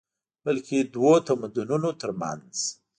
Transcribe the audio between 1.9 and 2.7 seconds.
تر منځ